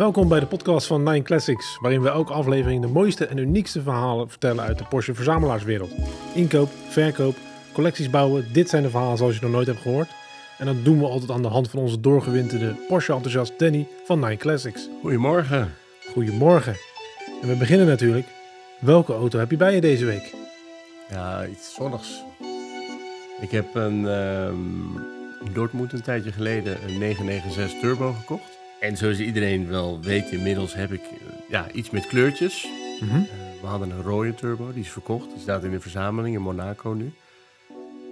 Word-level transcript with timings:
Welkom 0.00 0.28
bij 0.28 0.40
de 0.40 0.46
podcast 0.46 0.86
van 0.86 1.02
Nine 1.02 1.22
Classics, 1.22 1.78
waarin 1.80 2.02
we 2.02 2.08
elke 2.08 2.32
aflevering 2.32 2.82
de 2.82 2.88
mooiste 2.88 3.26
en 3.26 3.38
uniekste 3.38 3.82
verhalen 3.82 4.28
vertellen 4.28 4.64
uit 4.64 4.78
de 4.78 4.84
Porsche 4.84 5.14
verzamelaarswereld. 5.14 5.90
Inkoop, 6.34 6.68
verkoop, 6.88 7.36
collecties 7.72 8.10
bouwen, 8.10 8.52
dit 8.52 8.68
zijn 8.68 8.82
de 8.82 8.90
verhalen 8.90 9.18
zoals 9.18 9.34
je 9.34 9.40
nog 9.42 9.50
nooit 9.50 9.66
hebt 9.66 9.80
gehoord. 9.80 10.08
En 10.58 10.66
dat 10.66 10.84
doen 10.84 10.98
we 10.98 11.06
altijd 11.06 11.30
aan 11.30 11.42
de 11.42 11.48
hand 11.48 11.70
van 11.70 11.80
onze 11.80 12.00
doorgewinterde 12.00 12.74
Porsche-enthousiast 12.88 13.58
Danny 13.58 13.86
van 14.04 14.20
Nine 14.20 14.36
Classics. 14.36 14.88
Goedemorgen. 15.00 15.74
Goedemorgen. 16.12 16.76
En 17.42 17.48
we 17.48 17.56
beginnen 17.56 17.86
natuurlijk. 17.86 18.26
Welke 18.78 19.12
auto 19.12 19.38
heb 19.38 19.50
je 19.50 19.56
bij 19.56 19.74
je 19.74 19.80
deze 19.80 20.04
week? 20.04 20.34
Ja, 21.10 21.46
iets 21.46 21.74
zonnigs. 21.74 22.22
Ik 23.40 23.50
heb 23.50 23.74
een 23.74 24.06
in 25.44 25.52
Dortmund 25.52 25.92
een 25.92 26.02
tijdje 26.02 26.32
geleden 26.32 26.72
een 26.72 26.98
996 26.98 27.80
Turbo 27.80 28.12
gekocht. 28.12 28.59
En 28.80 28.96
zoals 28.96 29.18
iedereen 29.18 29.68
wel 29.68 30.00
weet 30.00 30.30
inmiddels 30.30 30.74
heb 30.74 30.92
ik 30.92 31.02
eh, 31.02 31.10
ja, 31.48 31.70
iets 31.72 31.90
met 31.90 32.06
kleurtjes. 32.06 32.68
Mhm. 33.00 33.16
Eh, 33.16 33.60
we 33.60 33.66
hadden 33.66 33.90
een 33.90 34.02
rode 34.02 34.34
Turbo, 34.34 34.72
die 34.72 34.82
is 34.82 34.90
verkocht. 34.90 35.30
Die 35.30 35.40
staat 35.40 35.64
in 35.64 35.70
de 35.70 35.80
verzameling 35.80 36.34
in 36.34 36.42
Monaco 36.42 36.90
nu. 36.90 37.12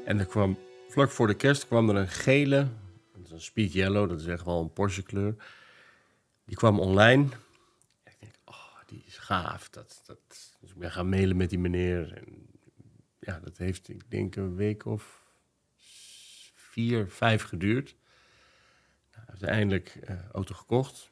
En 0.04 0.18
er 0.18 0.26
kwam, 0.26 0.58
vlak 0.88 1.10
voor 1.10 1.26
de 1.26 1.34
kerst 1.34 1.66
kwam 1.66 1.88
er 1.88 1.96
een 1.96 2.08
gele, 2.08 2.68
dat 3.12 3.24
is 3.24 3.30
een 3.30 3.40
Speed 3.40 3.72
Yellow, 3.72 4.08
dat 4.08 4.20
is 4.20 4.26
echt 4.26 4.44
wel 4.44 4.60
een 4.60 4.72
Porsche 4.72 5.02
kleur. 5.02 5.34
Die 6.44 6.56
kwam 6.56 6.80
online. 6.80 7.22
En 8.02 8.12
ik 8.12 8.20
denk, 8.20 8.34
oh, 8.44 8.76
die 8.86 9.02
is 9.06 9.16
gaaf. 9.16 9.68
Dat, 9.68 10.02
dat, 10.06 10.18
dus 10.60 10.70
ik 10.70 10.78
ben 10.78 10.90
gaan 10.92 11.08
mailen 11.08 11.36
met 11.36 11.50
die 11.50 11.58
meneer. 11.58 12.12
En 12.12 12.46
ja, 13.18 13.40
dat 13.40 13.56
heeft, 13.56 13.88
ik 13.88 14.10
denk, 14.10 14.36
een 14.36 14.56
week 14.56 14.84
of 14.84 15.22
vier, 16.54 17.08
vijf 17.08 17.42
geduurd. 17.42 17.96
Uiteindelijk 19.28 19.98
eh 20.04 20.16
auto 20.32 20.54
gekocht. 20.54 21.08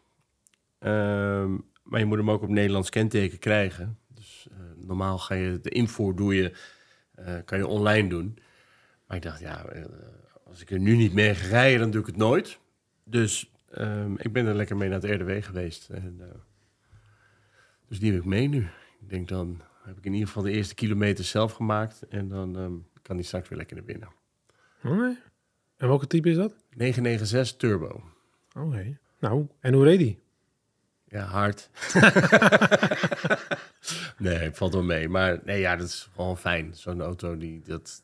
Ehm, 0.78 1.56
maar 1.82 2.00
je 2.00 2.06
moet 2.06 2.18
hem 2.18 2.30
ook 2.30 2.42
op 2.42 2.48
Nederlands 2.48 2.90
kenteken 2.90 3.38
krijgen. 3.38 3.98
Dus 4.08 4.48
eh, 4.50 4.56
normaal 4.76 5.18
ga 5.18 5.34
je 5.34 5.60
de 5.60 5.70
invoer 5.70 6.16
doe 6.16 6.34
je, 6.34 6.56
eh, 7.14 7.34
kan 7.44 7.58
je 7.58 7.66
online 7.66 8.08
doen. 8.08 8.38
Maar 9.06 9.16
ik 9.16 9.22
dacht, 9.22 9.40
ja, 9.40 9.64
als 10.44 10.60
ik 10.60 10.70
er 10.70 10.78
nu 10.78 10.96
niet 10.96 11.12
mee 11.12 11.34
ga 11.34 11.48
rijden, 11.48 11.80
dan 11.80 11.90
doe 11.90 12.00
ik 12.00 12.06
het 12.06 12.16
nooit. 12.16 12.58
Dus 13.04 13.52
ehm, 13.70 14.14
ik 14.16 14.32
ben 14.32 14.46
er 14.46 14.54
lekker 14.54 14.76
mee 14.76 14.88
naar 14.88 15.00
het 15.00 15.10
RDW 15.10 15.44
geweest. 15.44 15.88
En, 15.88 16.20
dus 17.88 17.98
die 17.98 18.12
heb 18.12 18.20
ik 18.20 18.26
mee 18.26 18.48
nu. 18.48 18.68
Ik 19.00 19.08
denk 19.08 19.28
dan 19.28 19.62
heb 19.82 19.98
ik 19.98 20.04
in 20.04 20.12
ieder 20.12 20.26
geval 20.26 20.42
de 20.42 20.50
eerste 20.50 20.74
kilometer 20.74 21.24
zelf 21.24 21.52
gemaakt. 21.52 22.02
En 22.08 22.28
dan 22.28 22.56
ehm, 22.56 22.72
kan 23.02 23.16
die 23.16 23.24
straks 23.24 23.48
weer 23.48 23.58
lekker 23.58 23.76
naar 23.76 23.84
binnen. 23.84 24.08
En 25.76 25.88
welke 25.88 26.06
type 26.06 26.28
is 26.28 26.36
dat? 26.36 26.54
996 26.70 27.56
Turbo. 27.56 28.02
Oké. 28.58 28.98
Nou, 29.18 29.46
en 29.60 29.74
hoe 29.74 29.84
reed 29.84 29.98
die? 29.98 30.18
Ja, 31.08 31.24
hard. 31.24 31.70
nee, 34.18 34.52
valt 34.52 34.72
wel 34.72 34.82
mee. 34.82 35.08
Maar 35.08 35.40
nee, 35.44 35.60
ja, 35.60 35.76
dat 35.76 35.86
is 35.86 36.08
gewoon 36.14 36.38
fijn. 36.38 36.74
Zo'n 36.74 37.00
auto, 37.00 37.36
die, 37.36 37.62
dat, 37.64 38.02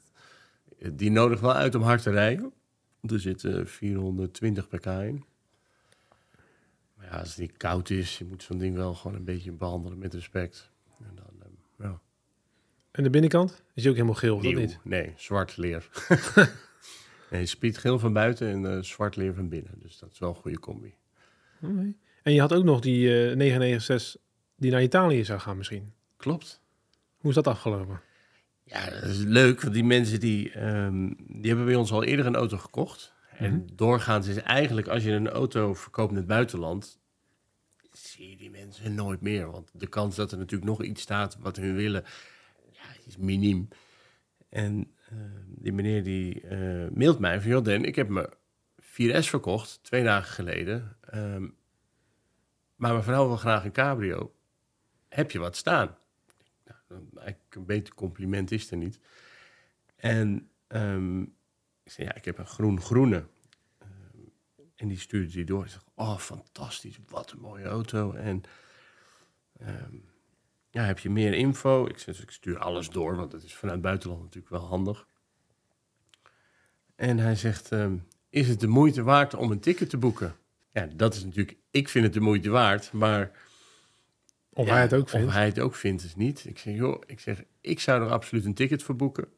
die 0.92 1.10
nodigt 1.10 1.40
wel 1.40 1.54
uit 1.54 1.74
om 1.74 1.82
hard 1.82 2.02
te 2.02 2.10
rijden. 2.10 2.52
Er 3.00 3.20
zitten 3.20 3.68
420 3.68 4.68
pk 4.68 4.86
in. 4.86 5.24
Maar 6.94 7.06
ja, 7.06 7.18
als 7.18 7.28
het 7.28 7.38
niet 7.38 7.56
koud 7.56 7.90
is, 7.90 8.18
je 8.18 8.24
moet 8.24 8.42
zo'n 8.42 8.58
ding 8.58 8.76
wel 8.76 8.94
gewoon 8.94 9.16
een 9.16 9.24
beetje 9.24 9.52
behandelen 9.52 9.98
met 9.98 10.14
respect. 10.14 10.70
En 10.98 11.14
dan, 11.14 11.42
ehm, 11.42 11.88
ja. 11.88 12.00
En 12.90 13.02
de 13.02 13.10
binnenkant? 13.10 13.50
Is 13.50 13.82
die 13.82 13.88
ook 13.88 13.96
helemaal 13.96 14.18
geel 14.18 14.36
of 14.36 14.42
dat 14.42 14.54
niet? 14.54 14.78
Nee, 14.82 15.12
zwart 15.16 15.56
leer. 15.56 15.88
nee, 17.32 17.46
speed 17.46 17.78
geel 17.78 17.98
van 17.98 18.12
buiten 18.12 18.48
en 18.48 18.76
eh, 18.76 18.82
zwart 18.82 19.16
leer 19.16 19.34
van 19.34 19.48
binnen. 19.48 19.72
Dus 19.78 19.98
dat 19.98 20.10
is 20.12 20.18
wel 20.18 20.28
een 20.28 20.34
goede 20.34 20.58
combi. 20.58 20.94
En 22.22 22.32
je 22.32 22.40
had 22.40 22.52
ook 22.52 22.64
nog 22.64 22.80
die 22.80 23.08
eh 23.08 23.36
996 23.36 24.16
die 24.56 24.70
naar 24.70 24.82
Italië 24.82 25.24
zou 25.24 25.40
gaan 25.40 25.56
misschien. 25.56 25.92
Klopt. 26.16 26.60
Hoe 27.18 27.30
is 27.30 27.36
dat 27.36 27.46
afgelopen? 27.46 28.00
Ja, 28.64 28.90
dat 28.90 29.02
is 29.02 29.18
leuk, 29.18 29.60
want 29.60 29.74
die 29.74 29.84
mensen 29.84 30.20
die, 30.20 30.50
ehm, 30.50 31.12
die 31.16 31.46
hebben 31.48 31.64
bij 31.64 31.74
ons 31.74 31.92
al 31.92 32.04
eerder 32.04 32.26
een 32.26 32.34
auto 32.36 32.56
gekocht. 32.58 33.12
En 33.38 33.52
Mhm. 33.52 33.74
doorgaans 33.74 34.26
is 34.26 34.36
eigenlijk, 34.36 34.88
als 34.88 35.04
je 35.04 35.10
een 35.10 35.28
auto 35.28 35.74
verkoopt 35.74 36.10
in 36.10 36.16
het 36.16 36.26
buitenland, 36.26 36.98
zie 37.92 38.30
je 38.30 38.36
die 38.36 38.50
mensen 38.50 38.94
nooit 38.94 39.20
meer. 39.20 39.50
Want 39.50 39.70
de 39.72 39.86
kans 39.86 40.16
dat 40.16 40.32
er 40.32 40.38
natuurlijk 40.38 40.70
nog 40.70 40.82
iets 40.82 41.02
staat 41.02 41.36
wat 41.40 41.56
hun 41.56 41.74
willen, 41.74 42.04
ja, 42.72 42.82
is 43.06 43.16
miniem. 43.16 43.68
En 44.48 44.86
eh, 44.96 45.01
die 45.46 45.72
meneer 45.72 46.02
die 46.02 46.40
eh, 46.40 46.88
mailt 46.90 47.18
mij 47.18 47.40
van, 47.40 47.50
joh 47.50 47.64
Dan, 47.64 47.84
ik 47.84 47.96
heb 47.96 48.08
mijn 48.08 48.28
4S 48.82 49.28
verkocht, 49.28 49.78
twee 49.82 50.04
dagen 50.04 50.32
geleden. 50.32 50.96
ehm, 51.00 51.48
maar 52.76 52.92
mijn 52.92 53.04
vrouw 53.04 53.26
wil 53.26 53.36
graag 53.36 53.64
een 53.64 53.72
cabrio. 53.72 54.34
Heb 55.08 55.30
je 55.30 55.38
wat 55.38 55.56
staan? 55.56 55.96
Nou, 56.88 57.02
eigenlijk 57.14 57.54
een 57.54 57.66
beter 57.66 57.94
compliment 57.94 58.50
is 58.50 58.70
er 58.70 58.76
niet. 58.76 59.00
En 59.96 60.50
ehm, 60.66 61.22
ik 61.82 61.92
zei, 61.92 62.06
ja, 62.06 62.14
ik 62.14 62.24
heb 62.24 62.38
een 62.38 62.46
groen-groene. 62.46 63.26
Ehm, 63.78 63.90
en 64.74 64.88
die 64.88 64.98
stuurde 64.98 65.32
die 65.32 65.44
door. 65.44 65.64
Ik 65.64 65.70
zeg, 65.70 65.84
oh, 65.94 66.18
fantastisch, 66.18 66.98
wat 67.08 67.30
een 67.30 67.40
mooie 67.40 67.64
auto. 67.64 68.12
En 68.12 68.42
ehm, 69.58 69.96
ja, 70.72 70.82
heb 70.82 70.98
je 70.98 71.10
meer 71.10 71.34
info? 71.34 71.86
Ik, 71.86 72.00
ik 72.06 72.30
stuur 72.30 72.58
alles 72.58 72.90
door, 72.90 73.16
want 73.16 73.32
het 73.32 73.42
is 73.42 73.54
vanuit 73.54 73.74
het 73.74 73.86
buitenland 73.86 74.22
natuurlijk 74.22 74.52
wel 74.52 74.66
handig. 74.66 75.06
En 76.94 77.18
hij 77.18 77.34
zegt, 77.36 77.72
ehm, 77.72 77.96
is 78.28 78.48
het 78.48 78.60
de 78.60 78.66
moeite 78.66 79.02
waard 79.02 79.34
om 79.34 79.50
een 79.50 79.60
ticket 79.60 79.90
te 79.90 79.96
boeken? 79.96 80.34
Ja, 80.72 80.88
dat 80.96 81.14
is 81.14 81.24
natuurlijk, 81.24 81.56
ik 81.70 81.88
vind 81.88 82.04
het 82.04 82.14
de 82.14 82.20
moeite 82.20 82.50
waard, 82.50 82.92
maar... 82.92 83.30
Of 84.52 84.66
Ja, 84.66 84.72
hij 84.72 84.82
het 84.82 84.94
ook 84.94 85.08
vindt. 85.08 85.26
Of 85.26 85.32
hij 85.32 85.46
het 85.46 85.60
ook 85.60 85.74
vindt, 85.74 86.04
is 86.04 86.16
niet. 86.16 86.44
Ik 86.44 86.58
zeg, 86.58 86.74
joh, 86.74 87.02
ik 87.06 87.20
zeg, 87.20 87.42
ik 87.60 87.80
zou 87.80 88.02
er 88.02 88.10
absoluut 88.10 88.44
een 88.44 88.54
ticket 88.54 88.82
voor 88.82 88.96
boeken. 88.96 89.28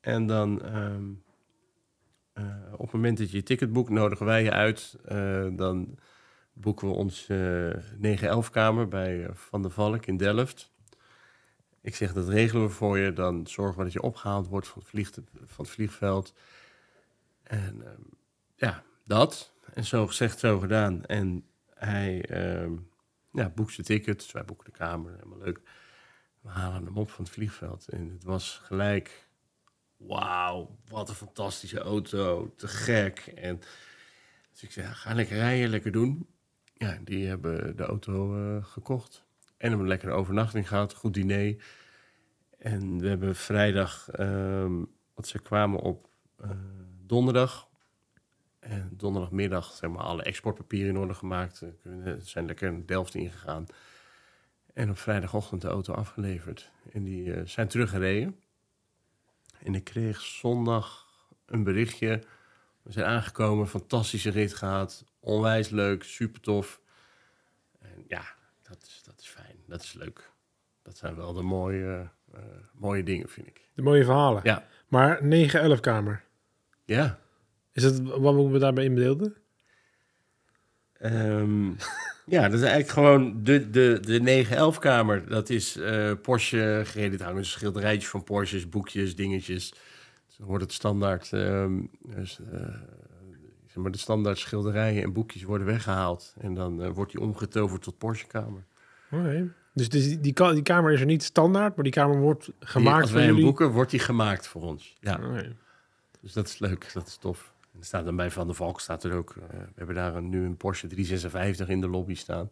En 0.00 0.26
dan, 0.26 0.62
ehm, 0.62 1.04
eh, 2.32 2.72
op 2.72 2.80
het 2.80 2.92
moment 2.92 3.18
dat 3.18 3.30
je 3.30 3.36
je 3.36 3.42
ticket 3.42 3.72
boekt, 3.72 3.90
nodigen 3.90 4.26
wij 4.26 4.42
je 4.42 4.50
uit. 4.50 4.96
Eh, 5.04 5.46
dan 5.52 5.98
boeken 6.56 6.88
we 6.88 6.94
ons 6.94 7.28
eh 7.28 8.44
9-11-kamer 8.46 8.88
bij 8.88 9.24
eh, 9.24 9.34
Van 9.34 9.62
der 9.62 9.70
Valk 9.70 10.06
in 10.06 10.16
Delft. 10.16 10.74
Ik 11.80 11.94
zeg, 11.94 12.12
dat 12.12 12.28
regelen 12.28 12.62
we 12.62 12.72
voor 12.72 12.98
je. 12.98 13.12
Dan 13.12 13.46
zorgen 13.46 13.78
we 13.78 13.84
dat 13.84 13.92
je 13.92 14.02
opgehaald 14.02 14.48
wordt 14.48 14.68
van 14.68 14.80
het, 14.80 14.90
vlieg, 14.90 15.10
van 15.44 15.64
het 15.64 15.74
vliegveld. 15.74 16.34
En 17.42 17.82
ehm, 17.86 18.00
ja, 18.54 18.82
dat. 19.04 19.54
En 19.74 19.84
zo 19.84 20.06
gezegd, 20.06 20.38
zo 20.38 20.58
gedaan. 20.58 21.04
En 21.04 21.44
hij... 21.74 22.24
ehm, 22.28 22.72
ja, 23.36 23.48
boek 23.48 23.70
zijn 23.70 23.86
ticket. 23.86 24.18
Dus 24.18 24.32
wij 24.32 24.44
boeken 24.44 24.64
de 24.64 24.78
kamer, 24.78 25.12
helemaal 25.12 25.38
leuk. 25.38 25.60
We 26.40 26.48
halen 26.48 26.84
hem 26.84 26.96
op 26.96 27.10
van 27.10 27.24
het 27.24 27.32
vliegveld. 27.32 27.88
En 27.88 28.10
het 28.10 28.24
was 28.24 28.60
gelijk, 28.64 29.28
wauw, 29.96 30.78
wat 30.88 31.08
een 31.08 31.14
fantastische 31.14 31.78
auto, 31.78 32.52
te 32.56 32.68
gek. 32.68 33.18
En 33.18 33.60
dus 34.52 34.62
ik 34.62 34.72
zei, 34.72 34.86
ga 34.86 35.14
lekker 35.14 35.36
rijden, 35.36 35.68
lekker 35.68 35.92
doen. 35.92 36.28
Ja, 36.78 36.98
die 37.04 37.26
hebben 37.26 37.76
de 37.76 37.84
auto 37.84 38.36
eh, 38.36 38.64
gekocht. 38.64 39.24
En 39.56 39.68
hebben 39.68 39.80
een 39.80 39.92
lekkere 39.92 40.12
overnachting 40.12 40.68
gehad, 40.68 40.94
goed 40.94 41.14
diner. 41.14 41.64
En 42.58 42.98
we 42.98 43.08
hebben 43.08 43.36
vrijdag, 43.36 44.08
ehm 44.10 44.82
want 45.16 45.28
ze 45.28 45.38
kwamen 45.38 45.80
op 45.80 46.08
eh, 46.36 46.50
donderdag. 47.06 47.68
En 48.58 48.90
donderdagmiddag 48.92 49.72
zeg 49.72 49.90
maar, 49.90 50.02
alle 50.02 50.22
exportpapieren 50.22 50.94
in 50.94 51.00
orde 51.00 51.14
gemaakt. 51.14 51.62
Eh, 51.62 51.68
We 51.82 52.16
zijn 52.20 52.46
lekker 52.46 52.72
naar 52.72 52.86
Delft 52.86 53.14
ingegaan. 53.14 53.66
En 54.72 54.90
op 54.90 54.98
vrijdagochtend 54.98 55.62
de 55.62 55.68
auto 55.68 55.92
afgeleverd. 55.94 56.70
En 56.92 57.04
die 57.04 57.46
zijn 57.46 57.68
teruggereden. 57.68 58.40
En 59.58 59.74
ik 59.74 59.84
kreeg 59.84 60.20
zondag 60.20 61.06
een 61.46 61.64
berichtje. 61.64 62.22
We 62.82 62.92
zijn 62.92 63.06
aangekomen, 63.06 63.68
fantastische 63.68 64.30
rit 64.30 64.54
gehad. 64.54 65.04
Onwijs 65.26 65.68
leuk, 65.68 66.02
super 66.02 66.40
tof. 66.40 66.80
En 67.78 68.04
ja, 68.08 68.24
dat 68.62 68.82
is, 68.82 69.02
dat 69.04 69.20
is 69.20 69.26
fijn. 69.26 69.56
Dat 69.66 69.82
is 69.82 69.92
leuk. 69.92 70.30
Dat 70.82 70.96
zijn 70.96 71.16
wel 71.16 71.32
de 71.32 71.42
mooie, 71.42 72.08
eh, 72.32 72.40
mooie 72.72 73.02
dingen, 73.02 73.28
vind 73.28 73.46
ik. 73.46 73.60
De 73.74 73.82
mooie 73.82 74.04
verhalen. 74.04 74.40
Ja. 74.44 74.66
Maar 74.88 75.24
911 75.24 75.80
kamer. 75.80 76.24
Ja. 76.84 77.18
Is 77.72 77.82
het, 77.82 78.02
wat 78.02 78.50
we 78.50 78.58
daarbij 78.58 78.84
inbeelden? 78.84 79.36
Ehm, 80.92 81.66
ja, 82.34 82.42
dat 82.42 82.52
is 82.52 82.62
eigenlijk 82.62 82.88
gewoon 82.88 83.42
de, 83.42 83.70
de, 83.70 83.98
de 84.00 84.44
911-kamer. 84.46 85.28
Dat 85.28 85.50
is 85.50 85.76
eh, 85.76 86.12
Porsche 86.22 86.82
gereden. 86.84 87.20
Hangen 87.20 87.44
schilderijtjes 87.44 88.10
van 88.10 88.24
Porsches, 88.24 88.68
boekjes, 88.68 89.16
dingetjes. 89.16 89.70
Dus 90.26 90.36
dan 90.36 90.46
wordt 90.46 90.64
het 90.64 90.72
standaard... 90.72 91.32
ehm, 91.32 91.80
dus, 92.02 92.38
eh, 92.52 92.74
zeg 93.76 93.84
maar 93.84 93.92
de 93.92 93.98
standaard 93.98 94.38
schilderijen 94.38 95.02
en 95.02 95.12
boekjes 95.12 95.42
worden 95.42 95.66
weggehaald. 95.66 96.34
En 96.38 96.54
dan 96.54 96.82
eh, 96.82 96.90
wordt 96.90 97.12
die 97.12 97.20
omgetoverd 97.20 97.82
tot 97.82 97.98
Porsche-kamer. 97.98 98.64
Oké. 99.10 99.52
Dus 99.72 99.88
die, 99.88 100.20
die, 100.20 100.32
die 100.52 100.62
kamer 100.62 100.92
is 100.92 101.00
er 101.00 101.06
niet 101.06 101.22
standaard, 101.22 101.74
maar 101.74 101.84
die 101.84 101.92
kamer 101.92 102.18
wordt 102.18 102.50
gemaakt 102.60 103.02
Als 103.02 103.10
voor 103.10 103.20
jullie. 103.20 103.44
boeken, 103.44 103.70
wordt 103.70 103.90
die 103.90 104.00
gemaakt 104.00 104.46
voor 104.46 104.62
ons. 104.62 104.96
Ja, 105.00 105.20
dus 106.20 106.32
dat 106.32 106.46
is 106.48 106.58
leuk. 106.58 106.90
Dat 106.92 107.06
is 107.06 107.16
tof. 107.16 107.52
En 107.72 107.78
er 107.78 107.84
staat 107.86 108.04
dan 108.04 108.16
bij 108.16 108.30
Van 108.30 108.46
der 108.46 108.56
Valk 108.56 108.80
staat 108.80 109.04
er 109.04 109.12
ook. 109.12 109.30
eh, 109.36 109.58
we 109.58 109.72
hebben 109.74 109.94
daar 109.94 110.14
een, 110.14 110.28
nu 110.28 110.44
een 110.44 110.56
Porsche 110.56 110.86
356 110.86 111.68
in 111.68 111.80
de 111.80 111.88
lobby 111.88 112.14
staan. 112.14 112.50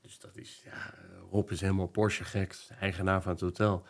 Dus 0.00 0.18
dat 0.18 0.36
is, 0.36 0.62
ja, 0.64 0.94
Rob 1.30 1.50
is 1.50 1.60
helemaal 1.60 1.86
Porsche 1.86 2.24
gek, 2.24 2.56
de 2.68 2.74
eigenaar 2.74 3.22
van 3.22 3.32
het 3.32 3.40
hotel. 3.40 3.84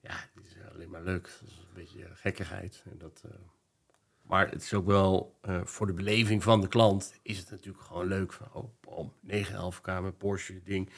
Ja, 0.00 0.14
het 0.34 0.44
is 0.44 0.52
alleen 0.74 0.90
maar 0.90 1.02
leuk. 1.02 1.22
Dat 1.40 1.48
is 1.50 1.56
een 1.56 1.74
beetje 1.74 2.06
gekkigheid. 2.14 2.82
En 2.90 2.98
dat, 2.98 3.22
eh, 3.24 3.30
maar 4.26 4.50
het 4.50 4.62
is 4.62 4.74
ook 4.74 4.86
wel 4.86 5.38
eh, 5.40 5.60
voor 5.64 5.86
de 5.86 5.92
beleving 5.92 6.42
van 6.42 6.60
de 6.60 6.68
klant 6.68 7.14
is 7.22 7.38
het 7.38 7.50
natuurlijk 7.50 7.84
gewoon 7.84 8.06
leuk. 8.06 8.32
Van, 8.32 8.48
oh, 8.52 8.64
bom, 8.80 9.12
9, 9.20 9.54
11 9.54 9.80
kamer, 9.80 10.12
Porsche 10.12 10.62
ding. 10.62 10.90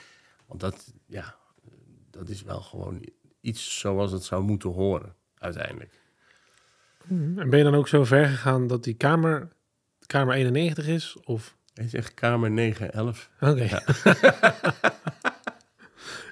Want 0.47 0.61
dat, 0.61 0.93
ja, 1.07 1.37
dat 2.11 2.29
is 2.29 2.43
wel 2.43 2.61
gewoon 2.61 3.09
iets 3.41 3.79
zoals 3.79 4.13
het 4.13 4.25
zou 4.25 4.43
moeten 4.43 4.71
horen, 4.71 5.15
uiteindelijk. 5.39 6.01
En 7.09 7.51
ben 7.51 7.59
je 7.59 7.65
dan 7.65 7.75
ook 7.75 7.89
zo 7.89 8.05
ver 8.05 8.27
gegaan 8.27 8.67
dat 8.67 8.85
die 8.85 8.95
kamer, 8.95 9.49
kamer 10.07 10.35
91 10.35 10.87
is? 10.87 11.17
Of... 11.25 11.57
Hij 11.75 11.89
zegt 11.89 12.15
kamer 12.15 12.51
9, 12.51 12.93
11. 12.93 13.31
Oké. 13.41 13.63
Ja. 13.63 13.83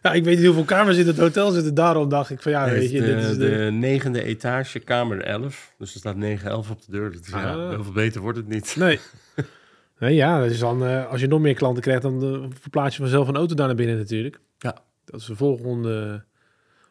ik 0.02 0.24
weet 0.24 0.36
niet 0.36 0.44
hoeveel 0.46 0.64
kamers 0.64 0.96
in 0.96 1.06
het 1.06 1.18
hotel 1.18 1.50
zitten. 1.50 1.74
Daarom 1.74 2.08
dacht 2.08 2.30
ik 2.30 2.42
van 2.42 2.52
ja, 2.52 2.70
weet 2.70 2.90
je, 2.90 3.00
de, 3.00 3.06
dit 3.06 3.24
is 3.24 3.36
de... 3.36 3.48
de 3.48 3.70
negende 3.72 4.22
etage, 4.22 4.78
kamer 4.78 5.20
11. 5.20 5.74
Dus 5.78 5.92
er 5.92 5.98
staat 5.98 6.16
9, 6.16 6.50
11 6.50 6.70
op 6.70 6.84
de 6.84 6.92
deur. 6.92 7.12
Dat 7.12 7.20
is, 7.20 7.28
ja, 7.28 7.52
Ah. 7.54 7.68
heel 7.68 7.82
veel 7.84 7.92
beter 7.92 8.20
wordt 8.20 8.38
het 8.38 8.48
niet. 8.48 8.76
Nee. 8.76 9.00
nee, 9.98 10.14
ja, 10.14 10.40
dat 10.40 10.50
is 10.50 10.58
dan, 10.58 10.86
eh, 10.86 11.06
als 11.10 11.20
je 11.20 11.26
nog 11.26 11.40
meer 11.40 11.54
klanten 11.54 11.82
krijgt, 11.82 12.02
dan 12.02 12.22
eh, 12.22 12.56
verplaats 12.60 12.96
je 12.96 13.02
vanzelf 13.02 13.28
een 13.28 13.36
auto 13.36 13.54
daar 13.54 13.66
naar 13.66 13.76
binnen 13.76 13.96
natuurlijk. 13.96 14.40
Ja. 14.58 14.78
Dat 15.04 15.20
is 15.20 15.26
de 15.26 15.36
volgende. 15.36 16.24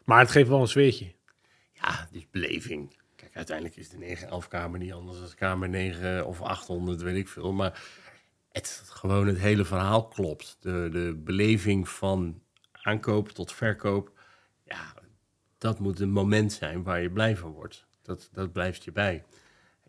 Maar 0.04 0.20
het 0.20 0.30
geeft 0.30 0.48
wel 0.48 0.60
een 0.60 0.68
sfeertje. 0.68 1.12
Ja, 1.72 2.08
dus 2.12 2.26
beleving. 2.30 2.96
Kijk, 3.16 3.36
uiteindelijk 3.36 3.76
is 3.76 3.88
de 3.88 3.96
9, 3.98 4.28
11 4.28 4.48
kamer 4.48 4.78
niet 4.78 4.92
anders 4.92 5.18
dan 5.18 5.28
kamer 5.36 5.68
9 5.68 6.26
of 6.26 6.40
800, 6.42 7.02
weet 7.02 7.16
ik 7.16 7.28
veel. 7.28 7.52
Maar 7.52 7.82
het, 8.52 8.82
gewoon 8.88 9.26
het 9.26 9.38
hele 9.38 9.64
verhaal 9.64 10.06
klopt. 10.08 10.56
De, 10.60 10.88
de 10.92 11.20
beleving 11.24 11.88
van 11.88 12.42
aankoop 12.84 13.28
tot 13.28 13.52
verkoop. 13.52 14.12
Ja, 14.64 14.94
dat 15.58 15.78
moet 15.78 16.00
een 16.00 16.10
moment 16.10 16.52
zijn 16.52 16.82
waar 16.82 17.02
je 17.02 17.10
blij 17.10 17.36
van 17.36 17.50
wordt. 17.50 17.86
Dat, 18.02 18.28
dat 18.32 18.52
blijft 18.52 18.84
je 18.84 18.92
bij. 18.92 19.24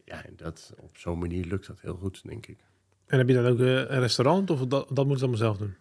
Ja, 0.05 0.25
en 0.25 0.33
dat, 0.35 0.73
op 0.77 0.97
zo'n 0.97 1.19
manier 1.19 1.45
lukt 1.45 1.67
dat 1.67 1.81
heel 1.81 1.95
goed, 1.95 2.21
denk 2.23 2.45
ik. 2.45 2.57
En 3.05 3.17
heb 3.17 3.27
je 3.27 3.33
dan 3.33 3.45
ook 3.45 3.59
eh, 3.59 3.67
een 3.67 3.99
restaurant 3.99 4.49
of 4.49 4.59
dat, 4.59 4.69
dat 4.69 5.05
moeten 5.05 5.17
ze 5.17 5.23
allemaal 5.23 5.37
zelf 5.37 5.57
doen? 5.57 5.75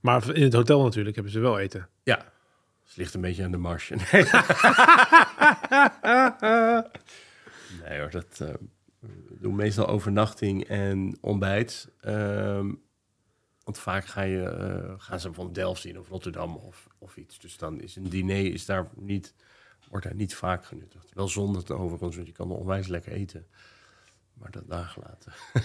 Maar 0.00 0.34
in 0.34 0.42
het 0.42 0.52
hotel 0.52 0.82
natuurlijk 0.82 1.14
hebben 1.14 1.32
ze 1.32 1.40
wel 1.40 1.58
eten. 1.58 1.88
Ja, 2.02 2.32
het 2.84 2.96
ligt 2.96 3.14
een 3.14 3.20
beetje 3.20 3.44
aan 3.44 3.50
de 3.50 3.56
marge. 3.56 3.94
Nee, 7.80 7.90
nee 7.90 8.00
hoor, 8.00 8.10
dat 8.10 8.44
doen 9.38 9.54
meestal 9.54 9.86
overnachting 9.86 10.64
en 10.64 11.18
ontbijt. 11.20 11.88
Ehm, 12.00 12.72
want 13.64 13.78
vaak 13.78 14.04
ga 14.06 14.22
je, 14.22 14.42
eh, 14.42 14.94
gaan 14.96 15.20
ze 15.20 15.32
van 15.32 15.52
Delft 15.52 15.84
in 15.84 15.98
of 15.98 16.08
Rotterdam 16.08 16.56
of, 16.56 16.86
of 16.98 17.16
iets. 17.16 17.38
Dus 17.38 17.56
dan 17.56 17.80
is 17.80 17.96
een 17.96 18.08
diner 18.08 18.52
is 18.52 18.64
daar 18.66 18.88
niet, 18.96 19.34
wordt 19.90 20.04
daar 20.06 20.14
niet 20.14 20.34
vaak 20.34 20.64
genuttigd. 20.64 21.10
Wel 21.14 21.28
zonder 21.28 21.74
overigens, 21.76 22.14
want 22.16 22.28
je 22.28 22.34
kan 22.34 22.50
onwijs 22.50 22.86
lekker 22.86 23.12
eten. 23.12 23.46
Maar 24.34 24.50
dat 24.50 24.68
daar 24.68 24.84
gelaten. 24.84 25.32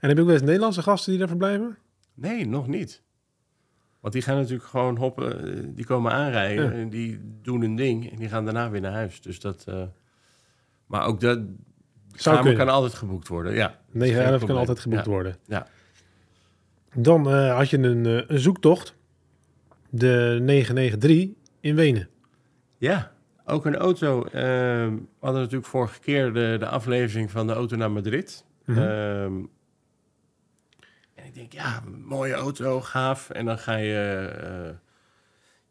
En 0.00 0.08
heb 0.08 0.16
je 0.16 0.22
ook 0.22 0.28
wel 0.28 0.36
eens 0.38 0.46
Nederlandse 0.46 0.82
gasten 0.82 1.10
die 1.10 1.18
daar 1.18 1.28
verblijven? 1.28 1.78
Nee, 2.14 2.46
nog 2.46 2.66
niet. 2.66 3.02
Want 4.00 4.12
die 4.14 4.22
gaan 4.22 4.36
natuurlijk 4.36 4.64
gewoon 4.68 4.96
hoppen, 4.96 5.56
eh, 5.56 5.68
die 5.74 5.84
komen 5.84 6.12
aanrijden 6.12 6.64
Ja. 6.64 6.72
en 6.72 6.88
die 6.90 7.20
doen 7.42 7.60
hun 7.60 7.76
ding 7.76 8.10
en 8.10 8.16
die 8.18 8.28
gaan 8.28 8.44
daarna 8.44 8.70
weer 8.70 8.80
naar 8.80 8.92
huis. 8.92 9.20
Dus 9.20 9.40
dat. 9.40 9.64
eh, 9.66 9.82
maar 10.86 11.06
ook 11.06 11.20
dat 11.20 11.38
Zou 11.38 11.56
kamer 12.36 12.40
kunnen. 12.42 12.56
kan 12.66 12.74
altijd 12.74 12.94
geboekt 12.94 13.28
worden. 13.28 13.52
Ja. 13.54 13.80
9 13.90 14.16
Geen 14.16 14.24
11 14.32 14.44
kan 14.44 14.56
altijd 14.56 14.78
geboekt 14.80 15.04
Ja. 15.04 15.10
worden. 15.10 15.36
Ja. 15.46 15.66
Dan 16.94 17.30
eh, 17.30 17.56
had 17.56 17.70
je 17.70 17.78
een, 17.78 18.06
eh, 18.06 18.22
een 18.26 18.38
zoektocht. 18.38 18.94
De 19.90 20.38
993 20.42 21.28
in 21.60 21.74
Wenen. 21.74 22.08
Ja, 22.76 23.12
ook 23.44 23.66
een 23.66 23.76
auto. 23.76 24.24
ehm, 24.24 24.94
we 24.94 25.20
hadden 25.20 25.40
natuurlijk 25.40 25.70
vorige 25.70 26.00
keer 26.00 26.32
de, 26.32 26.56
de 26.58 26.66
aflevering 26.66 27.30
van 27.30 27.46
de 27.46 27.52
auto 27.52 27.76
naar 27.76 27.90
Madrid. 27.90 28.44
Mhm. 28.64 28.78
Ehm, 28.78 29.44
en 31.14 31.24
ik 31.24 31.34
denk, 31.34 31.52
ja, 31.52 31.82
mooie 32.04 32.34
auto, 32.34 32.80
gaaf. 32.80 33.30
En 33.30 33.44
dan 33.44 33.58
ga 33.58 33.76
je... 33.76 34.28
eh, 34.42 34.74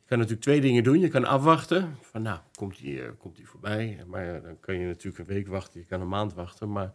je 0.01 0.07
kan 0.17 0.17
natuurlijk 0.17 0.41
twee 0.45 0.61
dingen 0.61 0.83
doen. 0.83 0.99
Je 0.99 1.07
kan 1.07 1.25
afwachten. 1.25 1.95
Van 2.01 2.21
nou, 2.21 2.39
komt 2.55 2.77
die, 2.77 3.11
komt 3.11 3.35
die 3.35 3.47
voorbij? 3.47 4.03
Maar 4.07 4.41
dan 4.41 4.59
kan 4.59 4.79
je 4.79 4.87
natuurlijk 4.87 5.17
een 5.17 5.35
week 5.35 5.47
wachten. 5.47 5.79
Je 5.79 5.85
kan 5.85 6.01
een 6.01 6.07
maand 6.07 6.33
wachten. 6.33 6.71
Maar... 6.71 6.91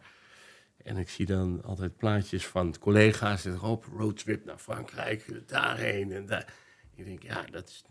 En 0.87 0.97
ik 0.97 1.09
zie 1.09 1.25
dan 1.25 1.63
altijd 1.63 1.97
plaatjes 1.97 2.47
van 2.47 2.77
collega's. 2.79 3.41
Die 3.41 3.51
zeggen, 3.51 3.69
op 3.69 3.85
roadtrip 3.85 4.45
naar 4.45 4.57
Frankrijk. 4.57 5.47
Daarheen 5.47 6.11
en 6.11 6.25
daar. 6.25 6.53
Ik 6.95 7.05
denk, 7.05 7.23
ja, 7.23 7.45
dat 7.51 7.67
is, 7.67 7.83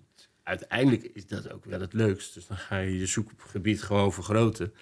uiteindelijk 0.43 1.02
is 1.02 1.26
dat 1.26 1.50
ook 1.50 1.64
wel 1.64 1.81
het 1.81 1.93
leukst. 1.93 2.34
Dus 2.34 2.46
dan 2.46 2.56
ga 2.56 2.78
je 2.78 2.98
je 2.98 3.06
zoekgebied 3.06 3.82
gewoon 3.82 4.12
vergroten. 4.12 4.75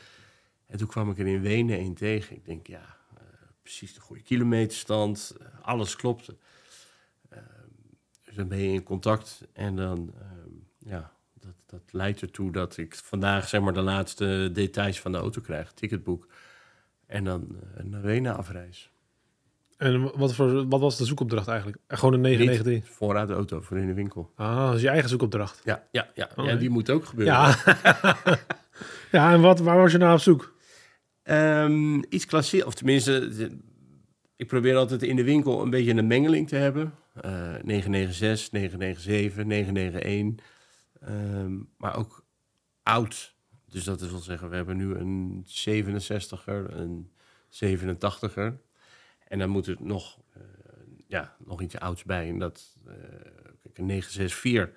En 0.67 0.79
toen 0.79 0.89
kwam 0.89 1.11
ik 1.11 1.19
er 1.19 1.27
in 1.27 1.41
Wenen 1.41 1.79
een 1.79 1.95
tegen. 1.95 2.37
Ik 2.37 2.45
denk, 2.45 2.67
ja, 2.67 2.97
eh, 3.17 3.23
precies 3.63 3.95
de 3.95 4.01
goede 4.01 4.23
kilometerstand. 4.23 5.35
eh, 5.41 5.47
alles 5.63 5.97
klopte. 5.97 6.37
Ehm, 7.29 7.43
dus 8.25 8.35
dan 8.35 8.49
ben 8.49 8.59
je 8.59 8.73
in 8.73 8.83
contact. 8.83 9.41
En 9.53 9.77
dan, 9.77 10.15
ehm, 10.19 10.51
ja, 10.79 11.13
dat, 11.33 11.55
dat 11.67 11.93
leidt 11.93 12.21
ertoe 12.21 12.53
dat 12.53 12.77
ik 12.77 12.95
vandaag 12.95 13.49
zeg 13.49 13.61
maar 13.61 13.75
de 13.75 13.81
laatste 13.81 14.51
details 14.53 15.01
van 15.01 15.13
de 15.13 15.19
auto 15.19 15.41
krijg. 15.41 15.73
Ticketboek. 15.73 16.29
En 17.07 17.25
dan 17.25 17.57
eh, 17.77 17.85
naar 17.85 18.03
Wenen 18.03 18.37
afreis. 18.37 18.93
En 19.77 20.17
wat, 20.19 20.35
voor, 20.35 20.69
wat 20.69 20.81
was 20.81 20.97
de 20.97 21.05
zoekopdracht 21.05 21.49
eigenlijk? 21.49 21.79
Eh, 21.87 21.99
Gewoon 21.99 22.15
een 22.15 22.21
993. 22.21 22.89
Niet 22.89 22.97
vooruit 22.97 23.29
de 23.29 23.35
auto 23.35 23.61
voor 23.61 23.77
in 23.79 23.87
de 23.87 23.95
winkel. 23.95 24.33
Ah, 24.37 24.67
dat 24.67 24.75
is 24.75 24.81
je 24.83 24.89
eigen 24.89 25.09
zoekopdracht. 25.09 25.61
Ja, 25.65 25.87
ja, 25.91 26.11
ja. 26.15 26.29
Oh, 26.37 26.45
ja 26.45 26.51
nee. 26.51 26.57
die 26.61 26.71
moet 26.71 26.91
ook 26.91 27.05
gebeuren. 27.05 27.35
Ja. 27.35 27.57
ja, 29.13 29.33
en 29.33 29.41
wat, 29.41 29.59
waar 29.61 29.77
was 29.77 29.93
je 29.93 29.99
naar 29.99 30.13
op 30.13 30.19
zoek? 30.21 30.55
Ehm, 31.23 31.99
iets 32.09 32.27
klassiek, 32.27 32.67
of 32.67 32.75
tenminste, 32.75 33.29
de- 33.29 33.59
ik 34.37 34.47
probeer 34.47 34.77
altijd 34.77 35.03
in 35.03 35.17
de 35.17 35.25
winkel 35.25 35.63
een 35.63 35.71
beetje 35.71 35.95
een 35.95 36.07
mengeling 36.07 36.49
te 36.49 36.57
hebben. 36.57 36.95
Eh 37.15 37.55
996, 37.63 38.79
997, 38.79 39.45
991. 39.45 40.45
Ehm, 41.01 41.53
maar 41.77 41.97
ook 41.97 42.25
oud. 42.83 43.34
Dus 43.75 43.85
dat 43.85 44.01
wil 44.01 44.19
zeggen, 44.19 44.51
we 44.51 44.57
hebben 44.57 44.77
nu 44.77 44.95
een 44.95 45.47
67er, 45.47 46.73
een 46.75 47.11
87er. 47.51 48.53
En 49.29 49.39
dan 49.39 49.49
moet 49.49 49.67
er 49.67 49.77
nog, 49.79 50.21
eh, 50.33 50.43
ja, 51.07 51.37
nog 51.39 51.61
iets 51.61 51.79
ouds 51.79 52.05
bij. 52.05 52.29
En 52.29 52.39
dat, 52.39 52.77
eh, 52.87 52.93
kijk, 53.63 53.79
een 53.79 53.87
964, 53.87 54.71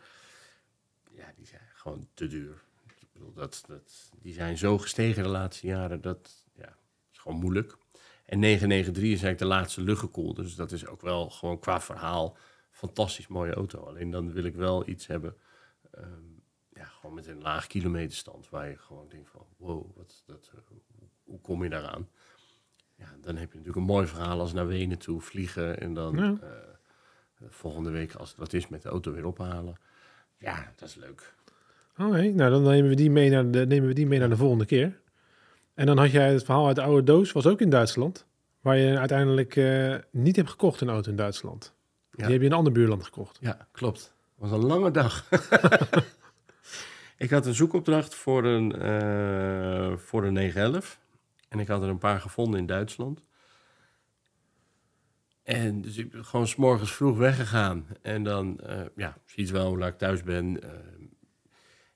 ja, 1.12 1.33
die 1.36 1.45
zijn 1.45 1.62
gewoon 1.74 2.07
te 2.13 2.27
duur. 2.27 2.63
Ik 3.00 3.07
bedoel, 3.13 3.33
dat, 3.33 3.63
dat, 3.67 4.12
die 4.21 4.33
zijn 4.33 4.57
zo 4.57 4.77
gestegen 4.77 5.24
de 5.24 5.29
laatste 5.29 5.67
jaren, 5.67 6.01
dat 6.01 6.45
ja, 6.55 6.77
is 7.12 7.17
gewoon 7.17 7.39
moeilijk. 7.39 7.77
En 8.25 8.39
993 8.39 9.03
is 9.03 9.10
eigenlijk 9.10 9.39
de 9.39 9.45
laatste 9.45 9.81
luchtgekoelde. 9.81 10.41
Dus 10.41 10.55
dat 10.55 10.71
is 10.71 10.86
ook 10.86 11.01
wel 11.01 11.29
gewoon 11.29 11.60
qua 11.60 11.81
verhaal 11.81 12.38
fantastisch 12.71 13.27
mooie 13.27 13.53
auto. 13.53 13.79
Alleen 13.79 14.12
dan 14.12 14.31
wil 14.31 14.43
ik 14.43 14.55
wel 14.55 14.88
iets 14.88 15.07
hebben, 15.07 15.36
ehm, 15.91 16.37
gewoon 17.07 17.23
met 17.25 17.27
een 17.35 17.41
laag 17.41 17.67
kilometerstand. 17.67 18.49
Waar 18.49 18.69
je 18.69 18.77
gewoon 18.77 19.07
denkt 19.09 19.29
van, 19.29 19.45
wow, 19.57 19.95
wat, 19.95 20.23
dat, 20.25 20.51
eh, 20.53 20.59
hoe, 21.23 21.39
kom 21.41 21.63
je 21.63 21.69
daaraan? 21.69 22.09
Ja, 22.95 23.05
dan 23.21 23.35
heb 23.35 23.51
je 23.51 23.57
natuurlijk 23.57 23.75
een 23.75 23.93
mooi 23.93 24.07
verhaal 24.07 24.39
als 24.39 24.53
naar 24.53 24.67
Wenen 24.67 24.97
toe 24.97 25.21
vliegen. 25.21 25.79
En 25.79 25.93
dan 25.93 26.15
Ja. 26.15 26.37
eh, 26.41 27.47
volgende 27.49 27.89
week, 27.89 28.13
als 28.15 28.29
het 28.29 28.37
wat 28.37 28.53
is, 28.53 28.67
met 28.67 28.81
de 28.81 28.89
auto 28.89 29.11
weer 29.11 29.25
ophalen. 29.25 29.75
Ja, 30.37 30.73
dat 30.75 30.87
is 30.89 30.95
leuk. 30.95 31.35
Oké, 31.97 32.21
nou 32.21 32.51
dan 32.51 32.61
nemen 32.63 32.89
we, 32.89 32.95
die 32.95 33.11
mee 33.11 33.29
naar 33.29 33.51
de, 33.51 33.65
nemen 33.65 33.87
we 33.87 33.93
die 33.93 34.07
mee 34.07 34.19
naar 34.19 34.29
de 34.29 34.37
volgende 34.37 34.65
keer. 34.65 35.01
En 35.73 35.85
dan 35.85 35.97
had 35.97 36.11
jij 36.11 36.33
het 36.33 36.43
verhaal 36.43 36.67
uit 36.67 36.75
de 36.75 36.81
oude 36.81 37.03
doos, 37.03 37.31
was 37.31 37.47
ook 37.47 37.61
in 37.61 37.69
Duitsland. 37.69 38.25
Waar 38.61 38.77
je 38.77 38.97
uiteindelijk 38.97 39.55
eh, 39.55 39.95
niet 40.11 40.35
hebt 40.35 40.49
gekocht 40.49 40.81
een 40.81 40.89
auto 40.89 41.09
in 41.09 41.15
Duitsland. 41.15 41.73
Ja. 42.11 42.23
Die 42.23 42.31
heb 42.31 42.39
je 42.39 42.45
in 42.45 42.51
een 42.51 42.57
ander 42.57 42.73
buurland 42.73 43.03
gekocht. 43.03 43.37
Ja, 43.41 43.67
klopt. 43.71 44.01
Het 44.01 44.49
was 44.49 44.51
een 44.51 44.65
lange 44.65 44.91
dag. 44.91 45.27
ik 47.17 47.29
had 47.29 47.45
een 47.45 47.53
zoekopdracht 47.53 48.15
voor 48.15 48.45
een, 48.45 48.71
eh, 48.71 49.97
voor 49.97 50.24
een 50.24 50.33
911. 50.33 51.00
En 51.50 51.59
ik 51.59 51.67
had 51.67 51.81
er 51.81 51.89
een 51.89 51.97
paar 51.97 52.21
gevonden 52.21 52.59
in 52.59 52.65
Duitsland. 52.65 53.25
En 55.43 55.81
dus 55.81 55.97
ik 55.97 56.12
ben 56.12 56.25
gewoon 56.25 56.47
s'morgens 56.47 56.93
vroeg 56.93 57.17
weggegaan. 57.17 57.88
En 58.01 58.24
dan, 58.24 58.59
eh 58.59 58.86
ja, 58.95 59.17
ziet 59.25 59.50
wel 59.50 59.67
hoe 59.67 59.77
laat 59.77 59.91
ik 59.91 59.97
thuis 59.97 60.24
ben. 60.24 60.63
eh, 60.63 60.69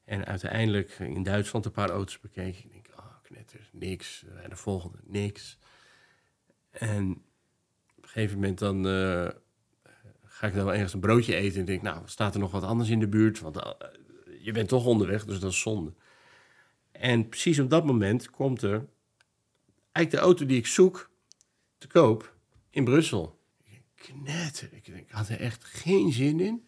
en 0.05 0.25
uiteindelijk 0.25 0.99
in 0.99 1.23
Duitsland 1.23 1.65
een 1.65 1.71
paar 1.71 1.89
auto's 1.89 2.19
bekeken. 2.19 2.63
Ik 2.63 2.71
denk, 2.71 2.87
ah, 2.95 3.05
knetter, 3.21 3.69
niks. 3.71 4.25
En 4.43 4.49
de 4.49 4.55
volgende, 4.55 4.97
niks. 5.03 5.57
En 6.71 7.11
op 7.95 8.03
een 8.03 8.09
gegeven 8.09 8.35
moment 8.35 8.59
dan... 8.59 8.83
ga 10.25 10.47
ik 10.47 10.53
dan 10.53 10.65
wel 10.65 10.73
ergens 10.73 10.93
een 10.93 10.99
broodje 10.99 11.35
eten 11.35 11.59
en 11.59 11.65
denk, 11.65 11.81
nou, 11.81 12.01
staat 12.05 12.33
er 12.33 12.39
nog 12.39 12.51
wat 12.51 12.63
anders 12.63 12.89
in 12.89 12.99
de 12.99 13.07
buurt? 13.07 13.39
Want 13.39 13.75
je 14.43 14.51
bent 14.51 14.69
toch 14.69 14.85
onderweg, 14.85 15.25
dus 15.25 15.39
dat 15.39 15.51
is 15.51 15.59
zonde. 15.59 15.93
En 16.91 17.29
precies 17.29 17.59
op 17.59 17.69
dat 17.69 17.85
moment 17.85 18.29
komt 18.29 18.61
er 18.61 18.87
eigenlijk 19.91 20.11
de 20.11 20.17
auto 20.17 20.45
die 20.45 20.57
ik 20.57 20.67
zoek 20.67 21.09
te 21.77 21.87
koop 21.87 22.35
in 22.69 22.83
Brussel. 22.83 23.39
Ik 23.63 23.81
Knetter. 23.95 24.69
Ik, 24.73 25.05
had 25.09 25.29
er 25.29 25.39
echt 25.39 25.63
geen 25.63 26.11
zin 26.11 26.39
in. 26.39 26.67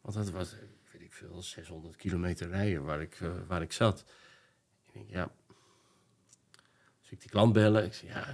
Want 0.00 0.14
dat 0.14 0.30
was, 0.30 0.54
weet 0.92 1.02
ik 1.02 1.12
veel, 1.12 1.42
600 1.42 1.96
kilometer 1.96 2.48
rijden 2.48 2.84
waar 2.84 3.00
ik, 3.00 3.20
eh, 3.20 3.30
waar 3.46 3.62
ik 3.62 3.72
zat. 3.72 4.04
Ik 4.86 4.92
denk, 4.92 5.10
ja. 5.10 5.30
Dus 7.00 7.10
ik 7.10 7.20
die 7.20 7.30
klant 7.30 7.52
bellen. 7.52 7.84
Ik 7.84 7.94
zeg, 7.94 8.10
ja, 8.10 8.26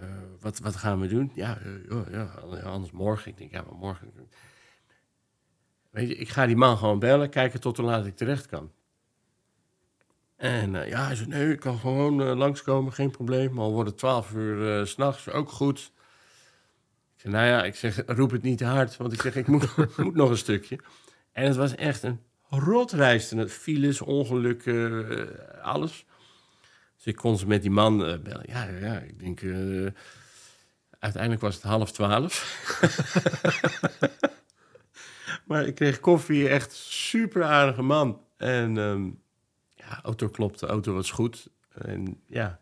eh, 0.00 0.22
wat, 0.40 0.58
wat 0.58 0.76
gaan 0.76 1.00
we 1.00 1.06
doen? 1.06 1.30
Eh, 1.30 1.36
ja, 1.36 1.58
ja, 2.10 2.24
anders 2.62 2.92
morgen. 2.92 3.30
Ik 3.30 3.36
denk, 3.36 3.50
ja, 3.50 3.62
maar 3.62 3.78
morgen. 3.78 4.12
Weet 5.90 6.08
je, 6.08 6.14
ik 6.14 6.28
ga 6.28 6.46
die 6.46 6.56
man 6.56 6.78
gewoon 6.78 6.98
bellen, 6.98 7.30
kijken 7.30 7.60
tot 7.60 7.76
hoe 7.76 7.86
laat 7.86 8.06
ik 8.06 8.16
terecht 8.16 8.46
kan. 8.46 8.72
En 10.36 10.74
eh, 10.74 10.88
ja, 10.88 11.06
hij 11.06 11.14
zei, 11.14 11.28
nee, 11.28 11.52
ik 11.52 11.60
kan 11.60 11.78
gewoon 11.78 12.22
eh, 12.22 12.36
langskomen, 12.36 12.92
geen 12.92 13.10
probleem. 13.10 13.58
Al 13.58 13.72
wordt 13.72 13.90
het 13.90 13.98
12 13.98 14.32
uur 14.32 14.78
eh, 14.78 14.86
s 14.86 14.90
s'nachts, 14.90 15.28
ook 15.28 15.50
goed. 15.50 15.92
Ik 17.14 17.20
zei, 17.20 17.34
nou 17.34 17.46
ja, 17.46 17.64
ik 17.64 17.74
zeg, 17.74 18.02
roep 18.06 18.30
het 18.30 18.42
niet 18.42 18.58
te 18.58 18.64
hard, 18.64 18.96
want 18.96 19.12
ik 19.12 19.20
zeg, 19.20 19.36
ik 19.36 19.46
moet, 19.46 19.76
moet 19.96 20.14
nog 20.14 20.30
een 20.30 20.36
stukje. 20.36 20.80
En 21.32 21.44
het 21.44 21.56
was 21.56 21.74
echt 21.74 22.02
een 22.02 22.20
rotreis. 22.50 23.30
Het 23.30 23.52
files, 23.52 24.00
ongelukken, 24.00 25.08
eh, 25.08 25.64
alles. 25.64 26.04
Dus 26.96 27.06
ik 27.06 27.16
kon 27.16 27.38
ze 27.38 27.46
met 27.46 27.62
die 27.62 27.70
man 27.70 28.06
eh, 28.06 28.18
bellen. 28.18 28.44
Ja, 28.46 28.64
ja, 28.64 28.98
ik 28.98 29.18
denk, 29.18 29.40
eh, 29.40 29.86
uiteindelijk 30.98 31.42
was 31.42 31.54
het 31.54 31.62
half 31.62 31.92
twaalf. 31.92 32.34
maar 35.50 35.66
ik 35.66 35.74
kreeg 35.74 36.00
koffie, 36.00 36.48
echt 36.48 36.72
super 36.72 37.44
aardige 37.44 37.82
man. 37.82 38.22
En 38.36 38.78
ehm, 38.78 39.04
ja, 39.74 40.02
auto 40.02 40.28
klopte, 40.28 40.66
auto 40.66 40.94
was 40.94 41.10
goed. 41.10 41.50
En 41.72 42.20
ja, 42.26 42.60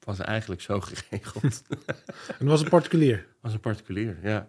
was 0.00 0.18
eigenlijk 0.18 0.60
zo 0.60 0.80
geregeld. 0.90 1.62
En 2.38 2.46
was 2.46 2.62
een 2.62 2.68
particulier. 2.68 3.26
was 3.40 3.52
een 3.52 3.60
particulier, 3.60 4.18
ja. 4.22 4.36
Er 4.36 4.48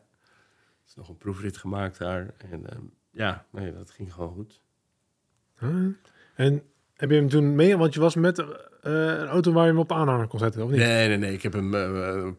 is 0.87 0.95
nog 0.95 1.09
een 1.09 1.17
proefrit 1.17 1.57
gemaakt 1.57 1.97
daar. 1.97 2.33
En 2.37 2.69
ehm, 2.69 2.83
ja, 3.11 3.45
nee, 3.49 3.73
dat 3.73 3.91
ging 3.91 4.13
gewoon 4.13 4.33
goed. 4.33 4.61
Huh? 5.59 5.87
En 6.35 6.63
heb 6.93 7.09
je 7.09 7.15
hem 7.15 7.29
toen 7.29 7.55
mee, 7.55 7.77
want 7.77 7.93
je 7.93 7.99
was 7.99 8.15
met 8.15 8.39
eh, 8.39 8.45
een 8.81 9.27
auto 9.27 9.51
waar 9.51 9.63
je 9.63 9.69
hem 9.69 9.79
op 9.79 9.91
aanhanger 9.91 10.27
kon 10.27 10.39
zetten, 10.39 10.63
of 10.63 10.69
niet? 10.69 10.79
Nee, 10.79 11.07
nee, 11.07 11.17
nee. 11.17 11.33
Ik 11.33 11.43
heb 11.43 11.53
hem 11.53 11.75
eh, 11.75 12.33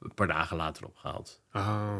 een 0.00 0.14
paar 0.14 0.26
dagen 0.26 0.56
later 0.56 0.86
opgehaald. 0.86 1.42
Ah, 1.50 1.96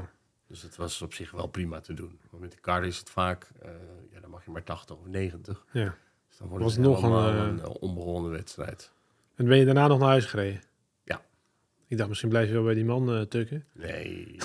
Dus 0.53 0.63
het 0.63 0.77
was 0.77 1.03
op 1.03 1.15
zich 1.15 1.31
wel 1.31 1.47
prima 1.47 1.81
te 1.81 1.95
doen. 1.95 2.21
Maar 2.31 2.41
met 2.41 2.53
de 2.53 2.61
kar 2.61 2.85
is 2.85 2.99
het 2.99 3.11
vaak, 3.11 3.51
eh, 3.61 3.71
ja, 4.13 4.21
dan 4.21 4.31
mag 4.31 4.45
je 4.45 4.51
maar 4.51 4.63
80 4.63 4.97
of 4.97 5.07
90. 5.07 5.65
ja. 5.71 5.95
Dus 6.29 6.39
dan 6.39 6.49
wordt 6.49 6.65
Was 6.65 6.73
het 6.73 6.83
nog 6.83 7.03
een, 7.03 7.35
eh, 7.35 7.47
een, 7.47 7.61
eh, 7.61 7.71
onbegonnen 7.81 8.31
wedstrijd. 8.31 8.93
En 9.35 9.47
ben 9.47 9.59
je 9.59 9.65
daarna 9.65 9.87
nog 9.87 9.99
naar 9.99 10.09
huis 10.09 10.25
gereden? 10.25 10.63
Ja. 11.05 11.23
Ik 11.87 11.97
dacht, 11.97 12.09
misschien 12.09 12.29
blijf 12.29 12.49
je 12.49 12.55
wel 12.55 12.63
bij 12.63 12.75
die 12.75 12.85
man 12.85 13.15
eh, 13.15 13.21
tukken. 13.21 13.65
Nee, 13.73 14.37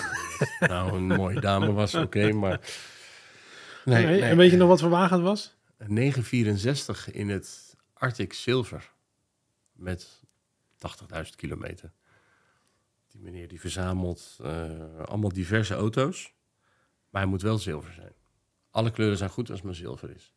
nou 0.59 0.95
een 0.95 1.07
mooie 1.07 1.39
dame 1.39 1.71
was 1.71 1.95
oké, 1.95 2.31
maar... 2.43 2.59
Nee, 3.85 4.05
Nee, 4.05 4.19
nee. 4.19 4.29
En 4.29 4.37
weet 4.37 4.51
je 4.51 4.57
nog 4.57 4.67
wat 4.67 4.79
voor 4.79 4.89
wagen 4.89 5.15
het 5.15 5.25
was? 5.25 5.55
Een 5.77 5.93
964 5.93 7.11
in 7.11 7.29
het 7.29 7.75
Arctic 7.93 8.33
Silver. 8.33 8.91
Met 9.73 10.23
80.000 10.75 11.35
kilometer. 11.35 11.91
Die 13.17 13.25
meneer 13.25 13.47
die 13.47 13.59
verzamelt 13.59 14.37
eh, 14.41 14.99
allemaal 15.05 15.33
diverse 15.33 15.73
auto's. 15.73 16.33
Maar 17.09 17.21
hij 17.21 17.31
moet 17.31 17.41
wel 17.41 17.57
zilver 17.57 17.93
zijn. 17.93 18.13
Alle 18.69 18.91
kleuren 18.91 19.17
zijn 19.17 19.29
goed 19.29 19.49
als 19.49 19.61
maar 19.61 19.75
zilver 19.75 20.09
is. 20.09 20.33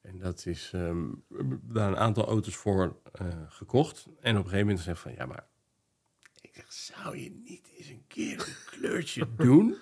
En 0.00 0.18
dat 0.18 0.46
is 0.46 0.70
ehm, 0.74 1.08
daar 1.62 1.88
een 1.88 1.96
aantal 1.96 2.26
auto's 2.26 2.56
voor 2.56 3.00
eh, 3.12 3.26
gekocht. 3.48 4.06
En 4.06 4.12
op 4.12 4.44
een 4.44 4.50
gegeven 4.50 4.58
moment 4.58 4.78
gezegd 4.78 5.00
van 5.00 5.12
ja, 5.12 5.26
maar 5.26 5.46
ik 6.40 6.50
zeg, 6.54 6.72
zou 6.72 7.18
je 7.18 7.30
niet 7.30 7.70
eens 7.76 7.88
een 7.88 8.04
keer 8.06 8.38
een 8.38 8.78
kleurtje 8.78 9.34
doen? 9.36 9.76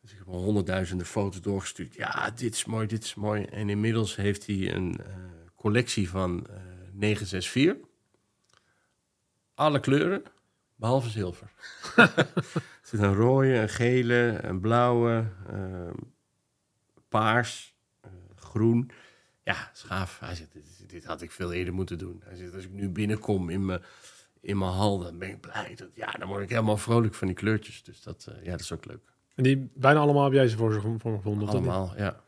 Dus 0.00 0.12
ik 0.12 0.18
heb 0.18 0.28
al 0.28 0.42
honderdduizenden 0.42 1.06
foto's 1.06 1.40
doorgestuurd. 1.40 1.94
Ja, 1.94 2.30
dit 2.30 2.54
is 2.54 2.64
mooi, 2.64 2.86
dit 2.86 3.04
is 3.04 3.14
mooi. 3.14 3.42
En 3.44 3.68
inmiddels 3.68 4.16
heeft 4.16 4.46
hij 4.46 4.74
een 4.74 4.96
eh, 4.96 5.14
collectie 5.54 6.10
van 6.10 6.46
eh 6.46 6.62
964. 6.92 7.87
Alle 9.58 9.80
kleuren, 9.80 10.22
behalve 10.74 11.08
zilver. 11.08 11.52
er 11.96 12.64
zit 12.82 13.00
een 13.00 13.14
rode, 13.14 13.54
een 13.54 13.68
gele, 13.68 14.38
een 14.42 14.60
blauwe, 14.60 15.24
eh, 15.46 15.90
paars, 17.08 17.74
eh, 18.00 18.10
groen. 18.34 18.90
Ja, 19.42 19.70
schaaf. 19.72 20.18
Hij 20.20 20.34
zegt, 20.34 20.52
dit, 20.52 20.88
dit 20.90 21.04
had 21.04 21.22
ik 21.22 21.30
veel 21.30 21.52
eerder 21.52 21.74
moeten 21.74 21.98
doen. 21.98 22.22
Hij 22.24 22.36
zegt, 22.36 22.54
als 22.54 22.64
ik 22.64 22.70
nu 22.70 22.88
binnenkom 22.88 23.50
in 23.50 23.64
mijn, 23.66 23.82
in 24.40 24.58
mijn 24.58 24.70
hal, 24.70 24.98
dan 24.98 25.18
ben 25.18 25.28
ik 25.28 25.40
blij. 25.40 25.74
Dat, 25.74 25.88
ja, 25.94 26.10
dan 26.10 26.28
word 26.28 26.42
ik 26.42 26.50
helemaal 26.50 26.76
vrolijk 26.76 27.14
van 27.14 27.26
die 27.26 27.36
kleurtjes. 27.36 27.82
Dus 27.82 28.02
dat, 28.02 28.26
eh, 28.28 28.44
ja, 28.44 28.50
dat 28.50 28.60
is 28.60 28.72
ook 28.72 28.84
leuk. 28.84 29.12
En 29.34 29.42
die 29.42 29.70
bijna 29.74 30.00
allemaal 30.00 30.24
heb 30.24 30.32
jij 30.32 30.48
ze 30.48 30.56
voor, 30.56 30.82
voor 30.98 31.16
gevonden. 31.16 31.48
Allemaal, 31.48 31.92
ja. 31.96 32.20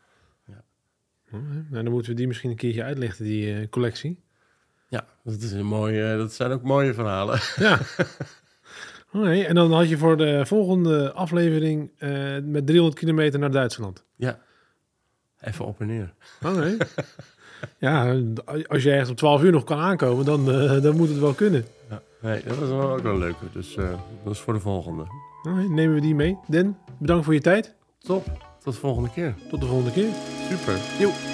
Oh, 1.31 1.31
hè? 1.31 1.61
Nou, 1.69 1.83
dan 1.83 1.91
moeten 1.91 2.11
we 2.11 2.17
die 2.17 2.27
misschien 2.27 2.49
een 2.49 2.55
keertje 2.55 2.83
uitlichten, 2.83 3.25
die 3.25 3.55
eh, 3.55 3.69
collectie. 3.69 4.23
Ja, 4.91 5.05
dat, 5.23 5.41
is 5.41 5.51
een 5.51 5.65
mooie, 5.65 6.17
dat 6.17 6.33
zijn 6.33 6.51
ook 6.51 6.61
mooie 6.61 6.93
verhalen. 6.93 7.39
Ja. 7.55 7.79
Oké, 9.13 9.41
en 9.41 9.55
dan 9.55 9.73
had 9.73 9.89
je 9.89 9.97
voor 9.97 10.17
de 10.17 10.45
volgende 10.45 11.11
aflevering 11.11 11.91
eh, 11.97 12.11
met 12.43 12.65
300 12.65 12.99
kilometer 12.99 13.39
naar 13.39 13.51
Duitsland. 13.51 14.05
Ja, 14.15 14.39
even 15.39 15.65
op 15.65 15.79
en 15.79 15.87
neer. 15.87 16.13
Oké. 16.45 16.77
ja, 17.77 18.21
als 18.67 18.83
je 18.83 18.91
ergens 18.91 19.09
om 19.09 19.15
12 19.15 19.43
uur 19.43 19.51
nog 19.51 19.63
kan 19.63 19.79
aankomen, 19.79 20.25
dan, 20.25 20.51
eh, 20.51 20.81
dan 20.81 20.95
moet 20.95 21.09
het 21.09 21.19
wel 21.19 21.33
kunnen. 21.33 21.65
Ja. 21.89 22.01
Nee, 22.21 22.43
dat 22.43 22.57
was 22.57 22.69
wel 22.69 22.91
ook 22.91 23.03
wel 23.03 23.17
leuk. 23.17 23.35
Dus 23.53 23.75
eh, 23.75 23.89
dat 24.23 24.33
is 24.33 24.39
voor 24.39 24.53
de 24.53 24.59
volgende. 24.59 25.05
Nemen 25.69 25.93
we 25.93 26.01
die 26.01 26.15
mee. 26.15 26.37
Den, 26.47 26.77
bedankt 26.99 27.25
voor 27.25 27.33
je 27.33 27.41
tijd. 27.41 27.75
Top, 27.99 28.25
tot 28.63 28.73
de 28.73 28.79
volgende 28.79 29.09
keer. 29.09 29.35
Tot 29.49 29.61
de 29.61 29.67
volgende 29.67 29.91
keer. 29.91 30.09
Super. 30.49 30.77
Joep. 30.99 31.30